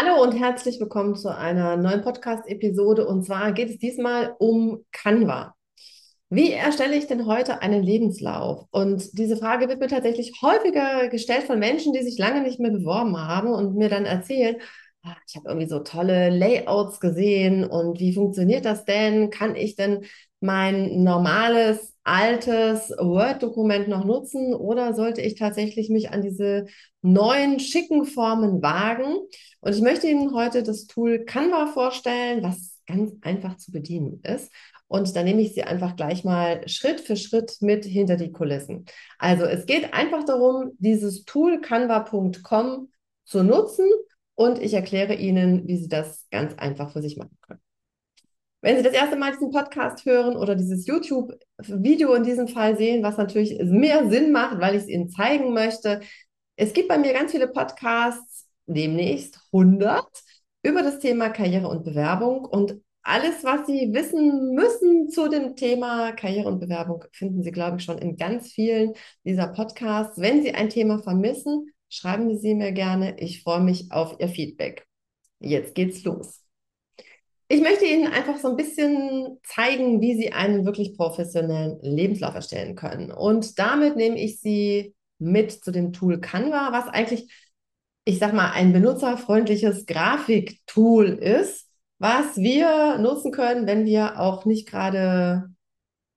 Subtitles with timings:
[0.00, 3.04] Hallo und herzlich willkommen zu einer neuen Podcast-Episode.
[3.04, 5.56] Und zwar geht es diesmal um Canva.
[6.30, 8.66] Wie erstelle ich denn heute einen Lebenslauf?
[8.70, 12.70] Und diese Frage wird mir tatsächlich häufiger gestellt von Menschen, die sich lange nicht mehr
[12.70, 14.58] beworben haben und mir dann erzählen,
[15.02, 19.30] ah, ich habe irgendwie so tolle Layouts gesehen und wie funktioniert das denn?
[19.30, 20.04] Kann ich denn
[20.38, 26.66] mein normales, altes Word-Dokument noch nutzen oder sollte ich tatsächlich mich an diese
[27.02, 29.14] neuen, schicken Formen wagen?
[29.60, 34.50] Und ich möchte Ihnen heute das Tool Canva vorstellen, was ganz einfach zu bedienen ist.
[34.86, 38.86] Und da nehme ich Sie einfach gleich mal Schritt für Schritt mit hinter die Kulissen.
[39.18, 42.88] Also es geht einfach darum, dieses Tool canva.com
[43.24, 43.86] zu nutzen
[44.34, 47.60] und ich erkläre Ihnen, wie Sie das ganz einfach für sich machen können.
[48.60, 53.02] Wenn Sie das erste Mal diesen Podcast hören oder dieses YouTube-Video in diesem Fall sehen,
[53.04, 56.00] was natürlich mehr Sinn macht, weil ich es Ihnen zeigen möchte,
[56.56, 60.04] es gibt bei mir ganz viele Podcasts, demnächst 100,
[60.62, 66.12] über das Thema Karriere und Bewerbung und alles, was Sie wissen müssen zu dem Thema
[66.12, 68.92] Karriere und Bewerbung, finden Sie, glaube ich, schon in ganz vielen
[69.24, 70.20] dieser Podcasts.
[70.20, 73.18] Wenn Sie ein Thema vermissen, schreiben Sie mir gerne.
[73.18, 74.86] Ich freue mich auf Ihr Feedback.
[75.38, 76.47] Jetzt geht's los.
[77.50, 82.74] Ich möchte Ihnen einfach so ein bisschen zeigen, wie Sie einen wirklich professionellen Lebenslauf erstellen
[82.74, 83.10] können.
[83.10, 87.32] Und damit nehme ich Sie mit zu dem Tool Canva, was eigentlich,
[88.04, 91.66] ich sag mal, ein benutzerfreundliches Grafiktool ist,
[91.98, 95.48] was wir nutzen können, wenn wir auch nicht gerade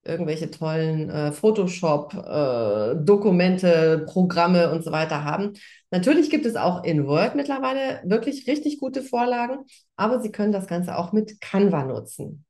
[0.03, 5.53] irgendwelche tollen äh, Photoshop-Dokumente, äh, Programme und so weiter haben.
[5.91, 9.59] Natürlich gibt es auch in Word mittlerweile wirklich richtig gute Vorlagen,
[9.95, 12.45] aber Sie können das Ganze auch mit Canva nutzen.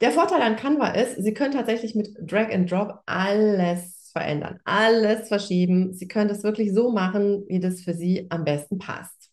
[0.00, 5.28] Der Vorteil an Canva ist, Sie können tatsächlich mit Drag and Drop alles verändern, alles
[5.28, 5.92] verschieben.
[5.92, 9.30] Sie können das wirklich so machen, wie das für Sie am besten passt.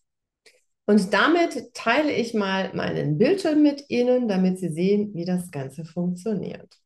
[0.85, 5.85] Und damit teile ich mal meinen Bildschirm mit Ihnen, damit Sie sehen, wie das Ganze
[5.85, 6.80] funktioniert.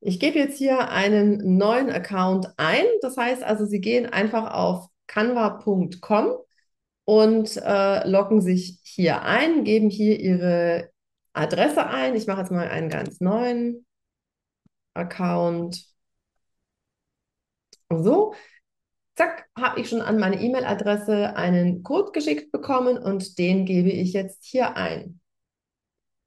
[0.00, 2.84] Ich gebe jetzt hier einen neuen Account ein.
[3.02, 6.36] Das heißt also, Sie gehen einfach auf canva.com
[7.04, 10.90] und äh, loggen sich hier ein, geben hier Ihre
[11.32, 12.14] Adresse ein.
[12.14, 13.86] Ich mache jetzt mal einen ganz neuen
[14.94, 15.84] Account.
[17.90, 18.34] So,
[19.16, 24.12] zack, habe ich schon an meine E-Mail-Adresse einen Code geschickt bekommen und den gebe ich
[24.12, 25.20] jetzt hier ein.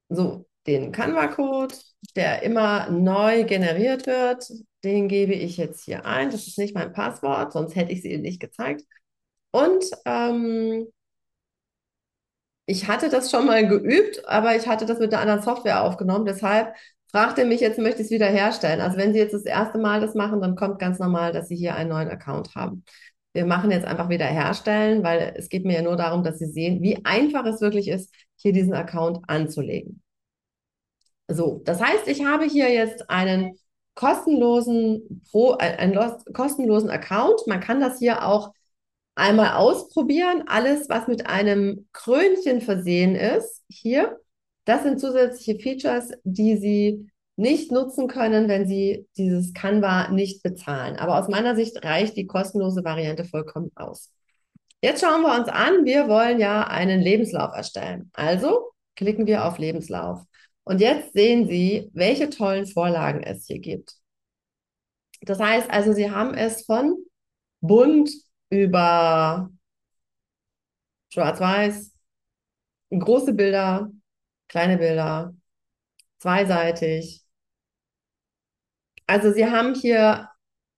[0.08, 1.74] So, den Canva-Code,
[2.16, 4.46] der immer neu generiert wird,
[4.84, 6.30] den gebe ich jetzt hier ein.
[6.30, 8.82] Das ist nicht mein Passwort, sonst hätte ich sie Ihnen nicht gezeigt.
[9.50, 10.86] Und ähm,
[12.66, 16.24] ich hatte das schon mal geübt, aber ich hatte das mit einer anderen Software aufgenommen.
[16.24, 16.74] Deshalb
[17.10, 18.80] fragt er mich jetzt, möchte ich es wieder herstellen.
[18.80, 21.56] Also wenn Sie jetzt das erste Mal das machen, dann kommt ganz normal, dass Sie
[21.56, 22.84] hier einen neuen Account haben.
[23.34, 26.46] Wir machen jetzt einfach wieder herstellen, weil es geht mir ja nur darum, dass Sie
[26.46, 30.02] sehen, wie einfach es wirklich ist, hier diesen Account anzulegen.
[31.28, 33.56] So, das heißt, ich habe hier jetzt einen
[33.94, 35.98] kostenlosen Pro, äh, einen
[36.32, 37.46] kostenlosen Account.
[37.46, 38.52] Man kann das hier auch
[39.14, 40.44] einmal ausprobieren.
[40.46, 44.18] Alles, was mit einem Krönchen versehen ist, hier,
[44.64, 50.96] das sind zusätzliche Features, die Sie nicht nutzen können, wenn Sie dieses Canva nicht bezahlen.
[50.96, 54.12] Aber aus meiner Sicht reicht die kostenlose Variante vollkommen aus.
[54.82, 58.10] Jetzt schauen wir uns an, wir wollen ja einen Lebenslauf erstellen.
[58.12, 60.22] Also klicken wir auf Lebenslauf.
[60.64, 63.96] Und jetzt sehen Sie, welche tollen Vorlagen es hier gibt.
[65.22, 66.96] Das heißt also, Sie haben es von
[67.60, 68.10] bunt
[68.50, 69.50] über
[71.12, 71.92] schwarz-weiß,
[72.90, 73.90] große Bilder,
[74.48, 75.34] kleine Bilder,
[76.18, 77.22] zweiseitig.
[79.06, 80.28] Also Sie haben hier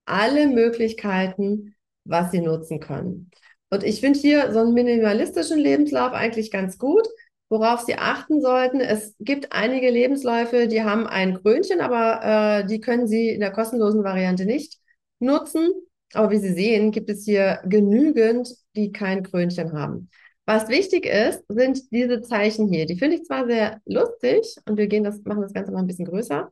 [0.06, 3.30] alle Möglichkeiten, was Sie nutzen können.
[3.70, 7.06] Und ich finde hier so einen minimalistischen Lebenslauf eigentlich ganz gut.
[7.54, 12.80] Worauf Sie achten sollten, es gibt einige Lebensläufe, die haben ein Krönchen, aber äh, die
[12.80, 14.80] können Sie in der kostenlosen Variante nicht
[15.20, 15.70] nutzen.
[16.14, 20.10] Aber wie Sie sehen, gibt es hier genügend, die kein Krönchen haben.
[20.46, 22.86] Was wichtig ist, sind diese Zeichen hier.
[22.86, 25.86] Die finde ich zwar sehr lustig und wir gehen das, machen das Ganze mal ein
[25.86, 26.50] bisschen größer.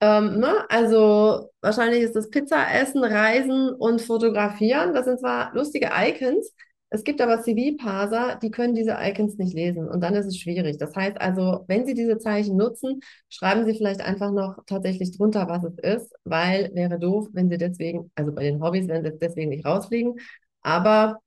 [0.00, 0.64] Ähm, ne?
[0.70, 4.94] Also wahrscheinlich ist das Pizza essen, Reisen und Fotografieren.
[4.94, 6.54] Das sind zwar lustige Icons,
[6.90, 10.78] es gibt aber CV-Parser, die können diese Icons nicht lesen und dann ist es schwierig.
[10.78, 15.48] Das heißt also, wenn Sie diese Zeichen nutzen, schreiben Sie vielleicht einfach noch tatsächlich drunter,
[15.48, 19.18] was es ist, weil wäre doof, wenn Sie deswegen, also bei den Hobbys, wenn Sie
[19.18, 20.14] deswegen nicht rausfliegen.
[20.62, 21.20] Aber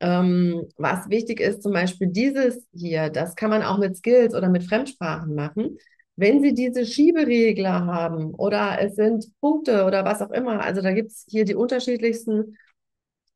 [0.00, 4.48] ähm, was wichtig ist, zum Beispiel dieses hier, das kann man auch mit Skills oder
[4.48, 5.78] mit Fremdsprachen machen.
[6.16, 10.92] Wenn Sie diese Schieberegler haben oder es sind Punkte oder was auch immer, also da
[10.92, 12.56] gibt es hier die unterschiedlichsten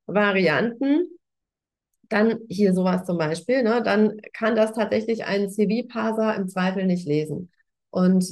[0.06, 1.17] Varianten
[2.08, 7.06] dann hier sowas zum Beispiel, ne, dann kann das tatsächlich ein CV-Parser im Zweifel nicht
[7.06, 7.50] lesen.
[7.90, 8.26] Und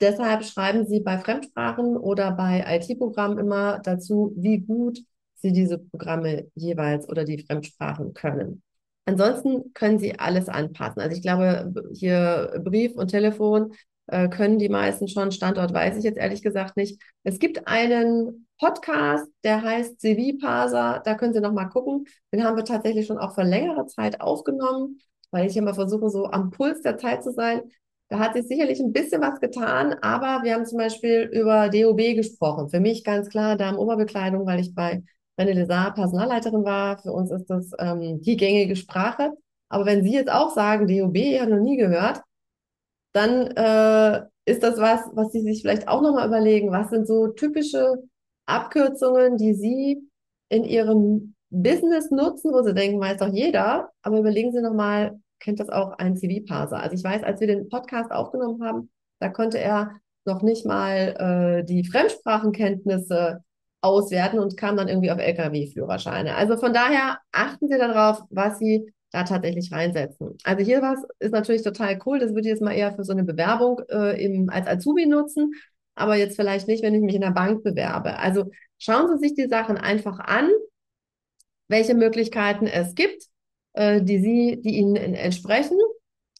[0.00, 5.00] deshalb schreiben Sie bei Fremdsprachen oder bei IT-Programmen immer dazu, wie gut
[5.36, 8.62] Sie diese Programme jeweils oder die Fremdsprachen können.
[9.06, 11.00] Ansonsten können Sie alles anpassen.
[11.00, 13.72] Also ich glaube, hier Brief und Telefon
[14.10, 15.32] äh, können die meisten schon.
[15.32, 17.00] Standort weiß ich jetzt ehrlich gesagt nicht.
[17.22, 21.02] Es gibt einen Podcast, der heißt CV-Parser.
[21.04, 22.06] Da können Sie noch mal gucken.
[22.32, 24.98] Den haben wir tatsächlich schon auch vor längerer Zeit aufgenommen,
[25.30, 27.62] weil ich immer versuche, so am Puls der Zeit zu sein.
[28.08, 32.16] Da hat sich sicherlich ein bisschen was getan, aber wir haben zum Beispiel über DOB
[32.16, 32.68] gesprochen.
[32.68, 35.04] Für mich ganz klar Damen-Oberbekleidung, weil ich bei
[35.38, 36.98] René Lézard Personalleiterin war.
[36.98, 39.32] Für uns ist das ähm, die gängige Sprache.
[39.68, 42.22] Aber wenn Sie jetzt auch sagen, DOB, ich habe noch nie gehört,
[43.12, 46.72] dann äh, ist das was, was Sie sich vielleicht auch nochmal überlegen.
[46.72, 48.02] Was sind so typische
[48.46, 50.02] Abkürzungen, die Sie
[50.48, 55.60] in Ihrem Business nutzen, wo Sie denken, weiß doch jeder, aber überlegen Sie nochmal, kennt
[55.60, 56.80] das auch ein CV-Parser?
[56.80, 58.90] Also ich weiß, als wir den Podcast aufgenommen haben,
[59.20, 63.42] da konnte er noch nicht mal äh, die Fremdsprachenkenntnisse
[63.82, 66.36] auswerten und kam dann irgendwie auf Lkw-Führerscheine.
[66.36, 70.36] Also von daher achten Sie darauf, was Sie da tatsächlich reinsetzen.
[70.44, 72.18] Also hier was ist natürlich total cool.
[72.18, 75.52] Das würde ich jetzt mal eher für so eine Bewerbung äh, im, als Azubi nutzen,
[75.94, 78.18] aber jetzt vielleicht nicht, wenn ich mich in der Bank bewerbe.
[78.18, 80.48] Also schauen Sie sich die Sachen einfach an,
[81.68, 83.24] welche Möglichkeiten es gibt,
[83.74, 85.78] äh, die Sie, die Ihnen entsprechen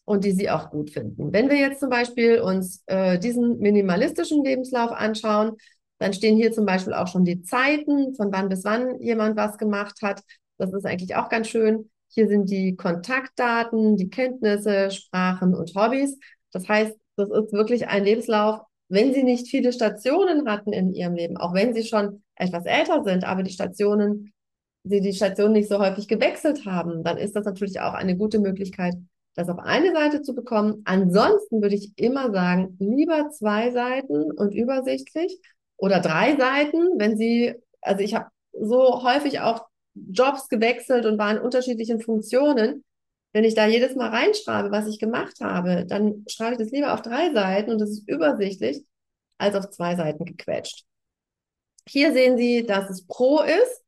[0.05, 1.31] und die Sie auch gut finden.
[1.33, 5.57] Wenn wir jetzt zum Beispiel uns äh, diesen minimalistischen Lebenslauf anschauen,
[5.99, 9.59] dann stehen hier zum Beispiel auch schon die Zeiten, von wann bis wann jemand was
[9.59, 10.23] gemacht hat.
[10.57, 11.90] Das ist eigentlich auch ganz schön.
[12.13, 16.17] Hier sind die Kontaktdaten, die Kenntnisse, Sprachen und Hobbys.
[16.51, 21.15] Das heißt, das ist wirklich ein Lebenslauf, wenn Sie nicht viele Stationen hatten in Ihrem
[21.15, 24.33] Leben, auch wenn Sie schon etwas älter sind, aber die Stationen,
[24.83, 28.39] Sie die Station nicht so häufig gewechselt haben, dann ist das natürlich auch eine gute
[28.39, 28.95] Möglichkeit,
[29.35, 30.81] das auf eine Seite zu bekommen.
[30.83, 35.39] Ansonsten würde ich immer sagen, lieber zwei Seiten und übersichtlich,
[35.77, 41.31] oder drei Seiten, wenn Sie, also ich habe so häufig auch Jobs gewechselt und war
[41.31, 42.83] in unterschiedlichen Funktionen.
[43.33, 46.93] Wenn ich da jedes Mal reinschreibe, was ich gemacht habe, dann schreibe ich das lieber
[46.93, 48.83] auf drei Seiten und das ist übersichtlich,
[49.37, 50.85] als auf zwei Seiten gequetscht.
[51.87, 53.83] Hier sehen Sie, dass es Pro ist.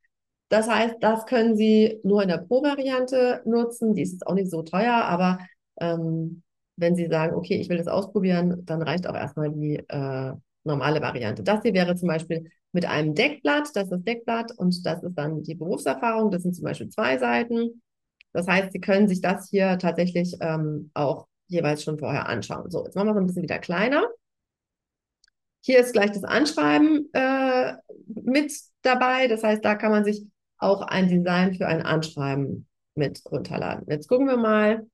[0.48, 3.94] Das heißt, das können Sie nur in der Pro-Variante nutzen.
[3.94, 5.38] Die ist auch nicht so teuer, aber
[5.80, 6.42] ähm,
[6.76, 10.32] wenn Sie sagen, okay, ich will das ausprobieren, dann reicht auch erstmal die äh,
[10.64, 11.42] normale Variante.
[11.42, 15.14] Das hier wäre zum Beispiel mit einem Deckblatt, das ist das Deckblatt und das ist
[15.14, 17.82] dann die Berufserfahrung, das sind zum Beispiel zwei Seiten.
[18.32, 22.70] Das heißt, Sie können sich das hier tatsächlich ähm, auch jeweils schon vorher anschauen.
[22.70, 24.08] So, jetzt machen wir es ein bisschen wieder kleiner.
[25.60, 27.74] Hier ist gleich das Anschreiben äh,
[28.08, 29.28] mit dabei.
[29.28, 30.26] Das heißt, da kann man sich
[30.58, 32.66] auch ein Design für ein Anschreiben
[32.96, 33.86] mit runterladen.
[33.88, 34.84] Jetzt gucken wir mal.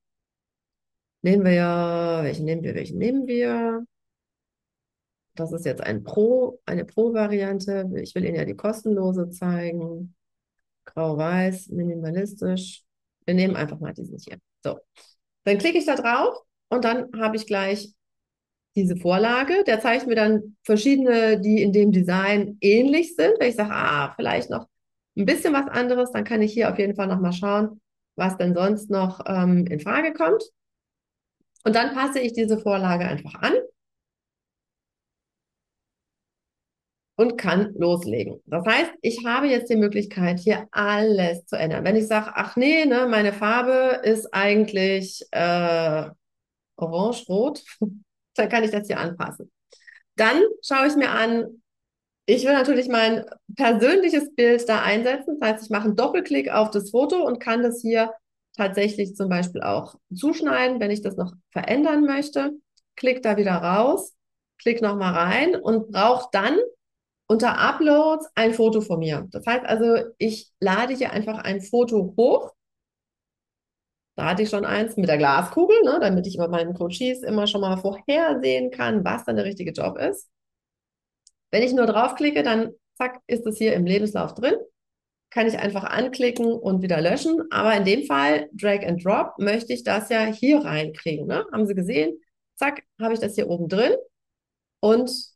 [1.23, 3.85] Nehmen wir ja, welchen nehmen wir, welchen nehmen wir?
[5.41, 7.89] Das ist jetzt ein Pro, eine Pro-Variante.
[7.95, 10.13] Ich will Ihnen ja die kostenlose zeigen.
[10.85, 12.83] Grau-Weiß, minimalistisch.
[13.25, 14.37] Wir nehmen einfach mal diesen hier.
[14.63, 14.77] So.
[15.43, 16.37] Dann klicke ich da drauf
[16.69, 17.91] und dann habe ich gleich
[18.75, 19.63] diese Vorlage.
[19.65, 23.39] Der zeigt mir dann verschiedene, die in dem Design ähnlich sind.
[23.39, 24.67] Wenn ich sage, ah, vielleicht noch
[25.17, 27.81] ein bisschen was anderes, dann kann ich hier auf jeden Fall nochmal schauen,
[28.15, 30.43] was denn sonst noch ähm, in Frage kommt.
[31.63, 33.53] Und dann passe ich diese Vorlage einfach an.
[37.21, 38.41] Und kann loslegen.
[38.47, 41.83] Das heißt, ich habe jetzt die Möglichkeit, hier alles zu ändern.
[41.83, 46.09] Wenn ich sage, ach nee, ne, meine Farbe ist eigentlich äh,
[46.77, 47.63] orange-rot,
[48.35, 49.51] dann kann ich das hier anpassen.
[50.15, 51.61] Dann schaue ich mir an,
[52.25, 53.23] ich will natürlich mein
[53.55, 55.37] persönliches Bild da einsetzen.
[55.39, 58.11] Das heißt, ich mache einen Doppelklick auf das Foto und kann das hier
[58.57, 62.53] tatsächlich zum Beispiel auch zuschneiden, wenn ich das noch verändern möchte.
[62.95, 64.15] Klick da wieder raus,
[64.57, 66.57] klick nochmal rein und brauche dann
[67.31, 69.25] unter Uploads ein Foto von mir.
[69.31, 72.51] Das heißt also, ich lade hier einfach ein Foto hoch.
[74.17, 77.47] Da hatte ich schon eins mit der Glaskugel, ne, damit ich bei meinen Coaches immer
[77.47, 80.29] schon mal vorhersehen kann, was dann der richtige Job ist.
[81.51, 84.55] Wenn ich nur draufklicke, dann zack, ist es hier im Lebenslauf drin.
[85.29, 87.43] Kann ich einfach anklicken und wieder löschen.
[87.49, 91.27] Aber in dem Fall, Drag and Drop, möchte ich das ja hier reinkriegen.
[91.27, 91.45] Ne?
[91.53, 92.19] Haben Sie gesehen?
[92.57, 93.93] Zack, habe ich das hier oben drin.
[94.81, 95.30] Und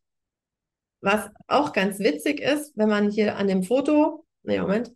[1.05, 4.91] was auch ganz witzig ist, wenn man hier an dem Foto, nee, Moment,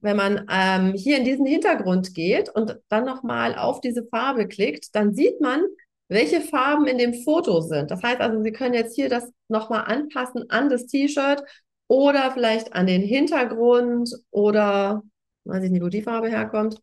[0.00, 4.94] wenn man ähm, hier in diesen Hintergrund geht und dann nochmal auf diese Farbe klickt,
[4.94, 5.62] dann sieht man,
[6.08, 7.90] welche Farben in dem Foto sind.
[7.90, 11.42] Das heißt also, Sie können jetzt hier das nochmal anpassen an das T-Shirt
[11.88, 15.02] oder vielleicht an den Hintergrund oder
[15.44, 16.80] weiß ich nicht, wo die Farbe herkommt.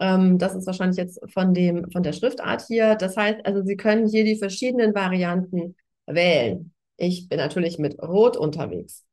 [0.00, 2.96] Ähm, das ist wahrscheinlich jetzt von dem, von der Schriftart hier.
[2.96, 5.76] Das heißt, also Sie können hier die verschiedenen Varianten
[6.06, 6.72] wählen.
[6.98, 9.06] Ich bin natürlich mit Rot unterwegs.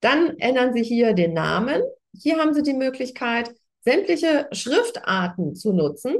[0.00, 1.80] Dann ändern Sie hier den Namen.
[2.12, 6.16] Hier haben Sie die Möglichkeit, sämtliche Schriftarten zu nutzen.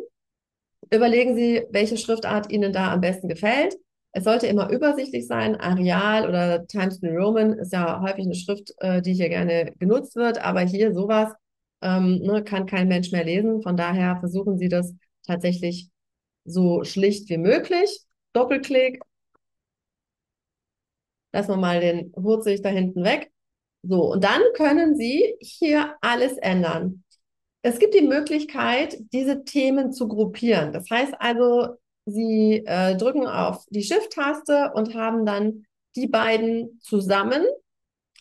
[0.91, 3.77] Überlegen Sie, welche Schriftart Ihnen da am besten gefällt.
[4.13, 5.57] Es sollte immer übersichtlich sein.
[5.57, 10.17] Arial oder Times New Roman ist ja häufig eine Schrift, äh, die hier gerne genutzt
[10.17, 11.33] wird, aber hier sowas
[11.83, 13.63] ähm, ne, kann kein Mensch mehr lesen.
[13.63, 14.95] Von daher versuchen Sie das
[15.27, 15.91] tatsächlich
[16.45, 18.01] so schlicht wie möglich.
[18.33, 19.01] Doppelklick.
[21.33, 23.31] Lassen wir mal den Hurzig da hinten weg.
[23.83, 27.05] So, und dann können Sie hier alles ändern.
[27.63, 30.73] Es gibt die Möglichkeit, diese Themen zu gruppieren.
[30.73, 35.65] Das heißt also, Sie äh, drücken auf die Shift-Taste und haben dann
[35.97, 37.45] die beiden zusammen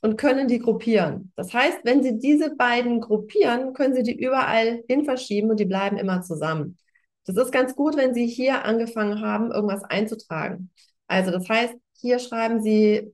[0.01, 1.31] und können die gruppieren.
[1.35, 5.65] Das heißt, wenn Sie diese beiden gruppieren, können Sie die überall hin verschieben und die
[5.65, 6.77] bleiben immer zusammen.
[7.25, 10.71] Das ist ganz gut, wenn Sie hier angefangen haben, irgendwas einzutragen.
[11.07, 13.13] Also das heißt, hier schreiben Sie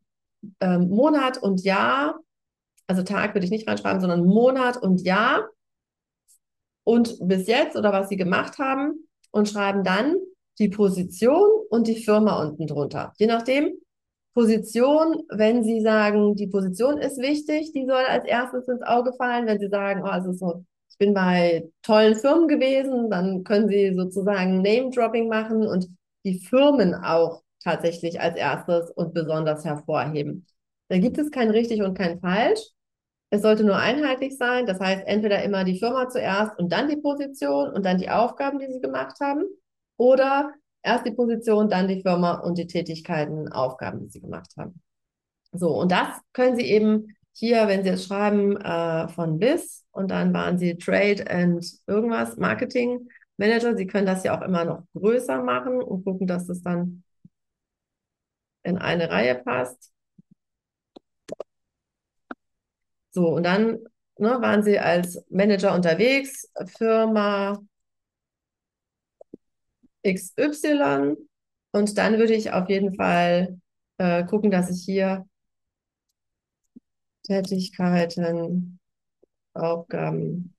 [0.60, 2.20] ähm, Monat und Jahr,
[2.88, 5.50] also Tag würde ich nicht reinschreiben, sondern Monat und Jahr
[6.84, 10.16] und bis jetzt oder was Sie gemacht haben und schreiben dann
[10.60, 13.14] die Position und die Firma unten drunter.
[13.18, 13.74] Je nachdem,
[14.34, 19.48] Position, wenn Sie sagen, die Position ist wichtig, die soll als erstes ins Auge fallen.
[19.48, 23.94] Wenn Sie sagen, oh, also so, ich bin bei tollen Firmen gewesen, dann können Sie
[23.94, 25.88] sozusagen Name-Dropping machen und
[26.26, 30.46] die Firmen auch tatsächlich als erstes und besonders hervorheben.
[30.88, 32.62] Da gibt es kein richtig und kein falsch.
[33.32, 34.66] Es sollte nur einheitlich sein.
[34.66, 38.60] Das heißt, entweder immer die Firma zuerst und dann die Position und dann die Aufgaben,
[38.60, 39.44] die Sie gemacht haben.
[39.98, 40.54] Oder
[40.84, 44.82] erst die Position, dann die Firma und die Tätigkeiten, Aufgaben, die Sie gemacht haben.
[45.52, 50.12] So, und das können Sie eben hier, wenn Sie jetzt schreiben, äh, von bis und
[50.12, 53.76] dann waren Sie Trade and irgendwas, Marketing Manager.
[53.76, 57.04] Sie können das ja auch immer noch größer machen und gucken, dass das dann
[58.66, 59.92] in eine Reihe passt.
[63.12, 63.80] So, und dann
[64.18, 67.60] ne, waren Sie als Manager unterwegs, Firma
[70.04, 71.16] XY
[71.72, 73.60] und dann würde ich auf jeden Fall
[73.98, 75.26] äh, gucken, dass ich hier
[77.24, 78.80] Tätigkeiten,
[79.54, 80.56] Aufgaben,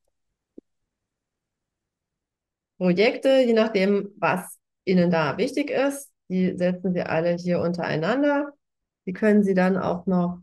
[2.79, 8.53] Projekte, je nachdem, was Ihnen da wichtig ist, die setzen Sie alle hier untereinander.
[9.07, 10.41] Die können Sie dann auch noch,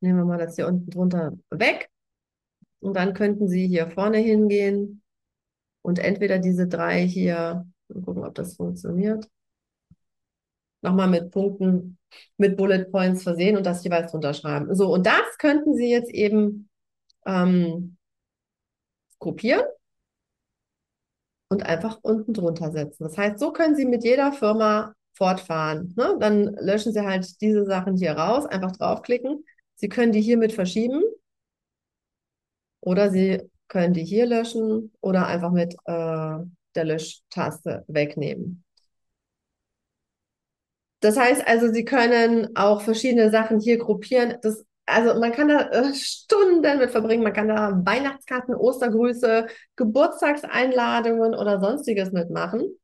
[0.00, 1.90] nehmen wir mal das hier unten drunter weg.
[2.80, 5.02] Und dann könnten Sie hier vorne hingehen
[5.82, 9.28] und entweder diese drei hier, mal gucken, ob das funktioniert,
[10.82, 11.98] nochmal mit Punkten,
[12.36, 14.74] mit Bullet Points versehen und das jeweils drunter schreiben.
[14.74, 16.68] So, und das könnten Sie jetzt eben
[17.26, 17.96] ähm,
[19.18, 19.64] kopieren
[21.48, 23.04] und einfach unten drunter setzen.
[23.04, 25.94] Das heißt, so können Sie mit jeder Firma fortfahren.
[25.96, 26.16] Ne?
[26.20, 29.44] Dann löschen Sie halt diese Sachen hier raus, einfach draufklicken.
[29.76, 31.02] Sie können die hiermit verschieben
[32.80, 36.38] oder Sie können die hier löschen oder einfach mit äh,
[36.74, 38.64] der Löschtaste wegnehmen.
[41.00, 44.36] Das heißt also, Sie können auch verschiedene Sachen hier gruppieren.
[44.42, 47.24] Das, also man kann da äh, Stunden mit verbringen.
[47.24, 52.78] Man kann da Weihnachtskarten, Ostergrüße, Geburtstagseinladungen oder sonstiges mitmachen.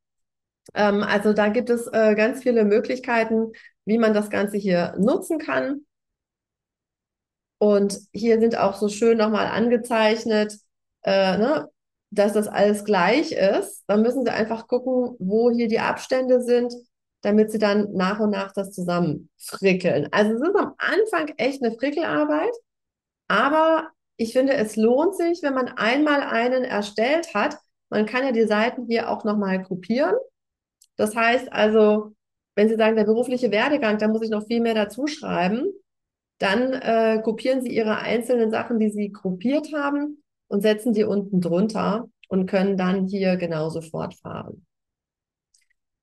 [0.75, 3.52] Ähm, also da gibt es äh, ganz viele Möglichkeiten,
[3.85, 5.87] wie man das Ganze hier nutzen kann.
[7.59, 10.59] Und hier sind auch so schön nochmal angezeichnet,
[11.04, 11.68] äh, ne,
[12.11, 16.75] dass das alles gleich ist, dann müssen Sie einfach gucken, wo hier die Abstände sind,
[17.23, 20.09] damit Sie dann nach und nach das zusammen frickeln.
[20.11, 22.52] Also es ist am Anfang echt eine Frickelarbeit,
[23.29, 27.57] aber ich finde, es lohnt sich, wenn man einmal einen erstellt hat.
[27.88, 30.14] Man kann ja die Seiten hier auch nochmal gruppieren.
[30.97, 32.14] Das heißt also,
[32.55, 35.73] wenn Sie sagen, der berufliche Werdegang, da muss ich noch viel mehr dazu schreiben,
[36.38, 41.41] dann äh, kopieren Sie Ihre einzelnen Sachen, die Sie gruppiert haben und setzen die unten
[41.41, 44.67] drunter und können dann hier genauso fortfahren.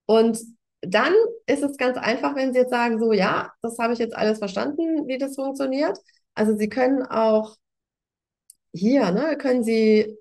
[0.05, 0.39] Und
[0.81, 1.13] dann
[1.45, 4.39] ist es ganz einfach, wenn Sie jetzt sagen, so ja, das habe ich jetzt alles
[4.39, 5.99] verstanden, wie das funktioniert.
[6.35, 7.57] Also Sie können auch
[8.73, 10.17] hier, ne, können Sie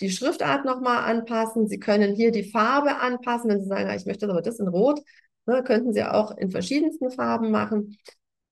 [0.00, 1.68] die Schriftart nochmal anpassen.
[1.68, 3.50] Sie können hier die Farbe anpassen.
[3.50, 5.00] Wenn Sie sagen, ich möchte aber das in Rot,
[5.46, 7.98] ne, könnten Sie auch in verschiedensten Farben machen.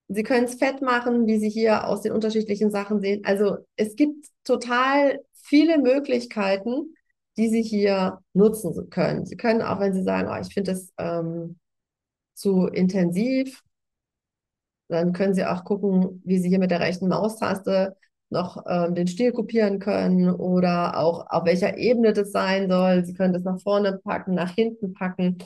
[0.09, 3.23] Sie können es fett machen, wie Sie hier aus den unterschiedlichen Sachen sehen.
[3.25, 6.95] Also es gibt total viele Möglichkeiten,
[7.37, 9.27] die Sie hier nutzen können.
[9.27, 11.59] Sie können auch, wenn Sie sagen, oh, ich finde das ähm,
[12.35, 13.63] zu intensiv,
[14.89, 17.97] dann können Sie auch gucken, wie Sie hier mit der rechten Maustaste
[18.31, 23.05] noch ähm, den Stil kopieren können oder auch auf welcher Ebene das sein soll.
[23.05, 25.39] Sie können das nach vorne packen, nach hinten packen.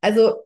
[0.00, 0.44] Also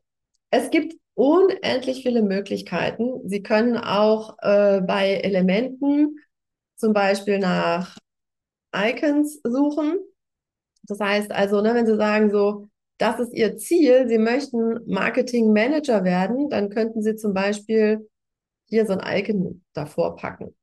[0.51, 3.29] es gibt unendlich viele Möglichkeiten.
[3.29, 6.19] Sie können auch äh, bei Elementen
[6.77, 7.97] zum Beispiel nach
[8.75, 9.99] Icons suchen.
[10.93, 12.69] Das heißt also, ne, wenn Sie sagen so,
[12.99, 18.09] das ist Ihr Ziel, Sie möchten Marketing Manager werden, dann könnten Sie zum Beispiel
[18.67, 20.55] hier so ein Icon davor packen.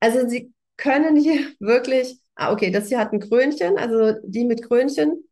[0.00, 4.62] Also Sie können hier wirklich, ah, okay, das hier hat ein Krönchen, also die mit
[4.62, 5.24] Krönchen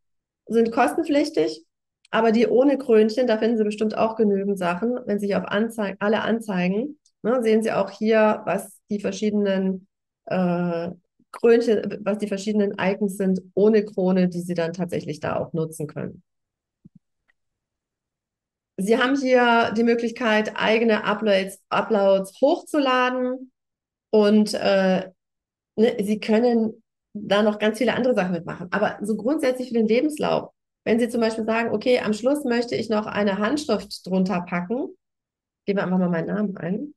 [0.46, 1.64] sind kostenpflichtig,
[2.10, 4.98] aber die ohne Krönchen, da finden Sie bestimmt auch genügend Sachen.
[5.04, 9.86] Wenn Sie hier auf Anzeigen, alle Anzeigen, ne, sehen Sie auch hier, was die verschiedenen
[10.26, 10.90] äh,
[11.40, 15.87] Krönchen, was die verschiedenen Icons sind ohne Krone, die Sie dann tatsächlich da auch nutzen
[15.87, 16.23] können.
[18.78, 23.50] Sie haben hier die Möglichkeit, eigene Uploads, Uploads hochzuladen
[24.11, 25.11] und äh,
[25.76, 26.83] ne, Sie können
[27.14, 28.69] da noch ganz viele andere Sachen mitmachen.
[28.73, 30.50] Aber so grundsätzlich für den Lebenslauf,
[30.85, 34.88] wenn Sie zum Beispiel sagen, okay, am Schluss möchte ich noch eine Handschrift drunter packen,
[35.64, 36.95] geben wir einfach mal meinen Namen ein.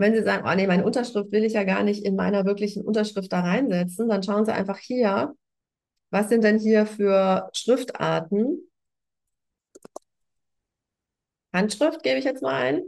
[0.00, 2.82] Wenn Sie sagen, oh nee, meine Unterschrift will ich ja gar nicht in meiner wirklichen
[2.82, 5.34] Unterschrift da reinsetzen, dann schauen Sie einfach hier,
[6.08, 8.62] was sind denn hier für Schriftarten?
[11.52, 12.82] Handschrift gebe ich jetzt mal ein.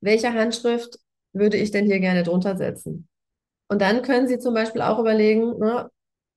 [0.00, 1.00] Welche Handschrift
[1.32, 3.08] würde ich denn hier gerne drunter setzen?
[3.66, 5.90] Und dann können Sie zum Beispiel auch überlegen, ne,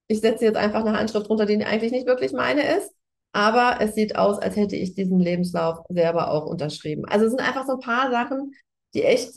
[0.08, 2.92] ich setze jetzt einfach eine Handschrift drunter, die eigentlich nicht wirklich meine ist,
[3.32, 7.06] aber es sieht aus, als hätte ich diesen Lebenslauf selber auch unterschrieben.
[7.06, 8.56] Also es sind einfach so ein paar Sachen,
[8.96, 9.36] die echt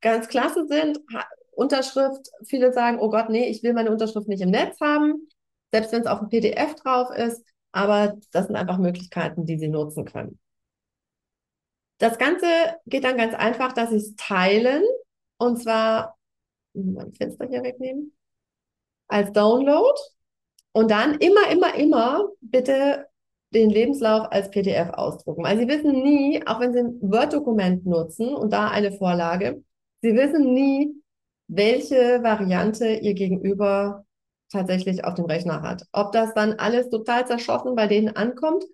[0.00, 0.98] ganz klasse sind.
[1.52, 5.28] Unterschrift, viele sagen, oh Gott, nee, ich will meine Unterschrift nicht im Netz haben,
[5.72, 9.68] selbst wenn es auf dem PDF drauf ist, aber das sind einfach Möglichkeiten, die Sie
[9.68, 10.38] nutzen können.
[11.98, 12.46] Das Ganze
[12.86, 14.84] geht dann ganz einfach, dass Sie es teilen
[15.38, 16.16] und zwar
[16.74, 18.12] mein Fenster hier wegnehmen
[19.08, 19.98] als Download
[20.72, 23.06] und dann immer, immer, immer bitte
[23.50, 25.42] den Lebenslauf als PDF ausdrucken.
[25.42, 29.64] Weil Sie wissen nie, auch wenn Sie ein Word-Dokument nutzen und da eine Vorlage,
[30.02, 30.94] Sie wissen nie,
[31.48, 34.04] welche Variante Ihr Gegenüber
[34.50, 35.84] tatsächlich auf dem Rechner hat.
[35.92, 38.64] Ob das dann alles total zerschossen bei denen ankommt.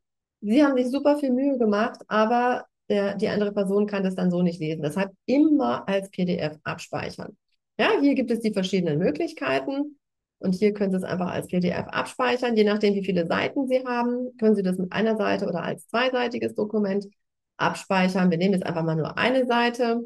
[0.40, 4.30] Sie haben sich super viel Mühe gemacht, aber der, die andere Person kann das dann
[4.30, 4.82] so nicht lesen.
[4.82, 7.36] Deshalb immer als PDF abspeichern.
[7.78, 9.98] Ja, hier gibt es die verschiedenen Möglichkeiten.
[10.38, 12.56] Und hier können Sie es einfach als PDF abspeichern.
[12.56, 15.88] Je nachdem, wie viele Seiten Sie haben, können Sie das mit einer Seite oder als
[15.88, 17.06] zweiseitiges Dokument
[17.56, 18.30] abspeichern.
[18.30, 20.02] Wir nehmen jetzt einfach mal nur eine Seite.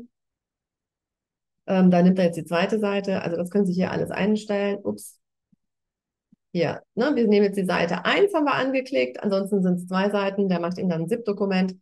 [1.68, 3.22] Ähm, da nimmt er jetzt die zweite Seite.
[3.22, 4.80] Also das können Sie hier alles einstellen.
[4.82, 5.20] Ups.
[6.52, 7.12] Hier, ne?
[7.14, 9.22] wir nehmen jetzt die Seite 1, haben wir angeklickt.
[9.22, 10.48] Ansonsten sind es zwei Seiten.
[10.48, 11.76] Der macht Ihnen dann ein ZIP-Dokument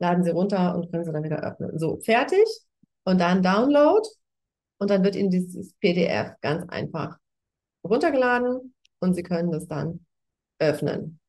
[0.00, 1.78] laden Sie runter und können Sie dann wieder öffnen.
[1.78, 2.46] So, fertig.
[3.04, 4.06] Und dann Download.
[4.78, 7.18] Und dann wird Ihnen dieses PDF ganz einfach
[7.86, 10.06] runtergeladen und Sie können das dann
[10.58, 11.20] öffnen.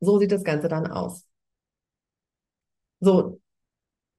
[0.00, 1.26] So sieht das Ganze dann aus.
[3.00, 3.40] So,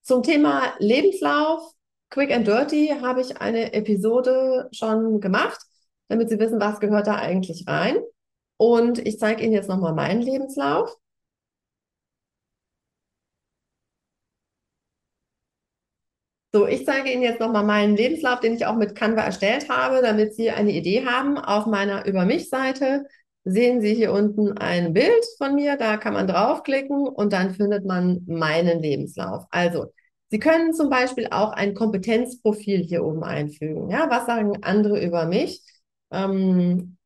[0.04, 1.74] zum Thema Lebenslauf,
[2.10, 5.60] Quick and Dirty, habe ich eine Episode schon gemacht,
[6.08, 7.98] damit Sie wissen, was gehört da eigentlich rein.
[8.58, 10.96] Und ich zeige Ihnen jetzt nochmal meinen Lebenslauf.
[16.54, 20.02] So, ich zeige Ihnen jetzt nochmal meinen Lebenslauf, den ich auch mit Canva erstellt habe,
[20.02, 21.38] damit Sie eine Idee haben.
[21.38, 23.06] Auf meiner Über mich-Seite
[23.44, 27.86] sehen Sie hier unten ein Bild von mir, da kann man draufklicken und dann findet
[27.86, 29.46] man meinen Lebenslauf.
[29.52, 29.94] Also,
[30.30, 33.90] Sie können zum Beispiel auch ein Kompetenzprofil hier oben einfügen.
[33.90, 35.62] Ja, was sagen andere über mich?
[36.12, 36.98] Ähm,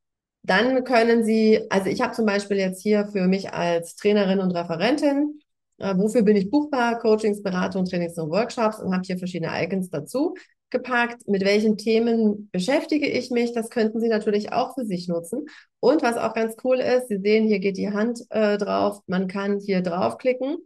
[0.43, 4.51] dann können Sie, also ich habe zum Beispiel jetzt hier für mich als Trainerin und
[4.51, 5.41] Referentin
[5.81, 6.99] äh, wofür bin ich buchbar?
[6.99, 10.35] Coachings, Beratung, Trainings und Workshops und habe hier verschiedene Icons dazu
[10.69, 11.27] gepackt.
[11.27, 13.51] Mit welchen Themen beschäftige ich mich?
[13.53, 15.47] Das könnten Sie natürlich auch für sich nutzen.
[15.79, 18.99] Und was auch ganz cool ist, Sie sehen, hier geht die Hand äh, drauf.
[19.07, 20.57] Man kann hier draufklicken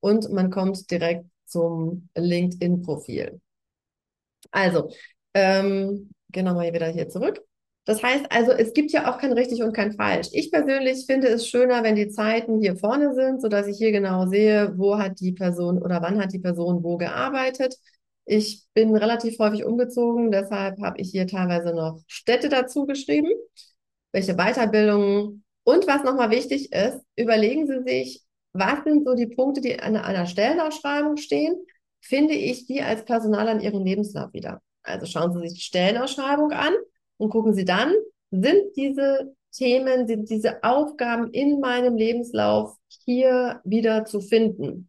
[0.00, 3.40] und man kommt direkt zum LinkedIn-Profil.
[4.50, 4.90] Also,
[5.34, 7.42] ähm, gehen wir mal wieder hier zurück.
[7.84, 10.28] Das heißt also, es gibt ja auch kein richtig und kein falsch.
[10.32, 14.26] Ich persönlich finde es schöner, wenn die Zeiten hier vorne sind, sodass ich hier genau
[14.26, 17.76] sehe, wo hat die Person oder wann hat die Person wo gearbeitet.
[18.24, 23.30] Ich bin relativ häufig umgezogen, deshalb habe ich hier teilweise noch Städte dazu geschrieben,
[24.12, 25.44] welche Weiterbildungen.
[25.64, 29.96] Und was nochmal wichtig ist, überlegen Sie sich, was sind so die Punkte, die an
[29.96, 31.54] einer Stellenausschreibung stehen,
[32.00, 34.60] finde ich die als Personal an Ihrem Lebenslauf wieder.
[34.82, 36.72] Also schauen Sie sich die Stellenausschreibung an
[37.16, 37.94] und gucken Sie dann,
[38.30, 44.88] sind diese Themen, sind diese Aufgaben in meinem Lebenslauf hier wieder zu finden?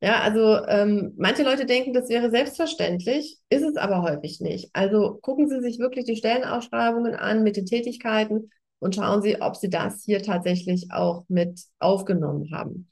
[0.00, 4.70] Ja, also ähm, manche Leute denken, das wäre selbstverständlich, ist es aber häufig nicht.
[4.72, 8.50] Also gucken Sie sich wirklich die Stellenausschreibungen an mit den Tätigkeiten
[8.82, 12.90] und schauen Sie, ob Sie das hier tatsächlich auch mit aufgenommen haben.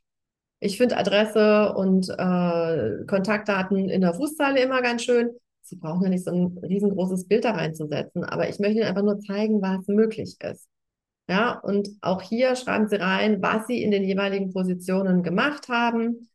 [0.61, 5.31] Ich finde Adresse und äh, Kontaktdaten in der Fußzeile immer ganz schön.
[5.63, 9.03] Sie brauchen ja nicht so ein riesengroßes Bild da reinzusetzen, aber ich möchte Ihnen einfach
[9.03, 10.69] nur zeigen, was möglich ist.
[11.29, 16.29] Ja, und auch hier schreiben Sie rein, was Sie in den jeweiligen Positionen gemacht haben.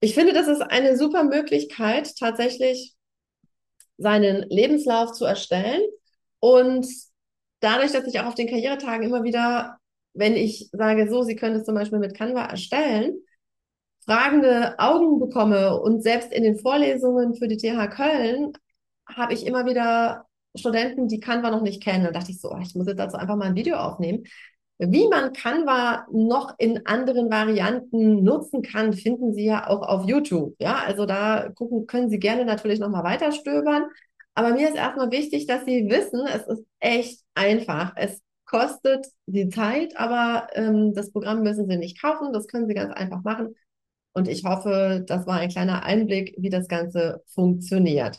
[0.00, 2.96] Ich finde, das ist eine super Möglichkeit, tatsächlich
[3.98, 5.82] seinen Lebenslauf zu erstellen.
[6.40, 6.88] Und
[7.62, 9.78] dadurch, dass ich auch auf den Karrieretagen immer wieder,
[10.14, 13.16] wenn ich sage, so, Sie können es zum Beispiel mit Canva erstellen,
[14.04, 18.52] fragende Augen bekomme und selbst in den Vorlesungen für die TH Köln
[19.06, 22.04] habe ich immer wieder Studenten, die Canva noch nicht kennen.
[22.04, 24.24] Da dachte ich so, oh, ich muss jetzt dazu einfach mal ein Video aufnehmen.
[24.78, 30.56] Wie man Canva noch in anderen Varianten nutzen kann, finden Sie ja auch auf YouTube.
[30.58, 33.84] Ja, also da gucken, können Sie gerne natürlich nochmal weiter stöbern.
[34.34, 37.92] Aber mir ist erstmal wichtig, dass Sie wissen, es ist echt einfach.
[37.96, 42.32] Es kostet die Zeit, aber ähm, das Programm müssen Sie nicht kaufen.
[42.32, 43.54] Das können Sie ganz einfach machen.
[44.14, 48.18] Und ich hoffe, das war ein kleiner Einblick, wie das Ganze funktioniert.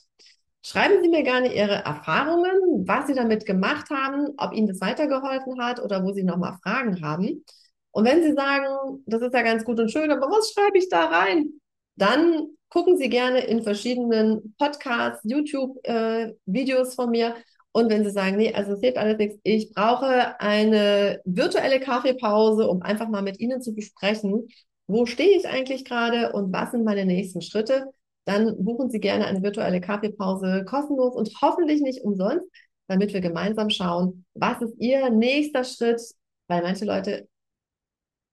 [0.64, 5.62] Schreiben Sie mir gerne Ihre Erfahrungen, was Sie damit gemacht haben, ob Ihnen das weitergeholfen
[5.62, 7.44] hat oder wo Sie nochmal Fragen haben.
[7.92, 10.90] Und wenn Sie sagen, das ist ja ganz gut und schön, aber was schreibe ich
[10.90, 11.50] da rein?
[11.96, 17.36] Dann gucken Sie gerne in verschiedenen Podcasts, YouTube-Videos äh, von mir.
[17.72, 22.68] Und wenn Sie sagen, nee, also es hilft alles nichts, ich brauche eine virtuelle Kaffeepause,
[22.68, 24.48] um einfach mal mit Ihnen zu besprechen,
[24.88, 27.86] wo stehe ich eigentlich gerade und was sind meine nächsten Schritte,
[28.26, 32.46] dann buchen Sie gerne eine virtuelle Kaffeepause kostenlos und hoffentlich nicht umsonst,
[32.88, 36.02] damit wir gemeinsam schauen, was ist Ihr nächster Schritt,
[36.48, 37.28] weil manche Leute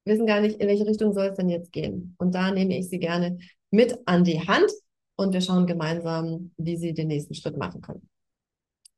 [0.07, 2.15] wissen gar nicht, in welche Richtung soll es denn jetzt gehen.
[2.19, 3.39] Und da nehme ich Sie gerne
[3.71, 4.71] mit an die Hand
[5.17, 8.09] und wir schauen gemeinsam, wie Sie den nächsten Schritt machen können.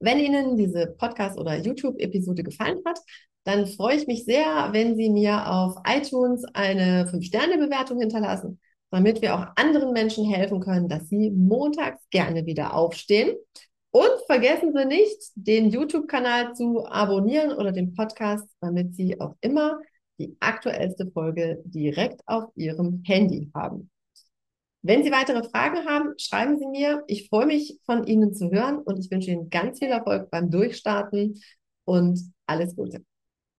[0.00, 2.98] Wenn Ihnen diese Podcast- oder YouTube-Episode gefallen hat,
[3.44, 8.58] dann freue ich mich sehr, wenn Sie mir auf iTunes eine 5-Sterne-Bewertung hinterlassen
[8.92, 13.34] damit wir auch anderen Menschen helfen können, dass sie montags gerne wieder aufstehen.
[13.90, 19.80] Und vergessen Sie nicht, den YouTube-Kanal zu abonnieren oder den Podcast, damit Sie auch immer
[20.18, 23.90] die aktuellste Folge direkt auf Ihrem Handy haben.
[24.82, 27.04] Wenn Sie weitere Fragen haben, schreiben Sie mir.
[27.06, 30.50] Ich freue mich, von Ihnen zu hören und ich wünsche Ihnen ganz viel Erfolg beim
[30.50, 31.40] Durchstarten
[31.84, 33.04] und alles Gute.